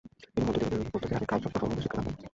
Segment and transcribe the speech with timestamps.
[0.33, 2.27] তিনি মধ্য তিব্বতের বিভিন্ন বৌদ্ধবহারে কালচক্র সম্বন্ধে শিক্ষাদান করেন।